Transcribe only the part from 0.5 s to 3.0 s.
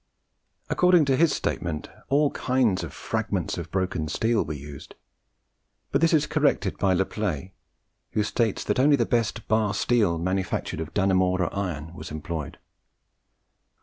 According to his statement all kinds of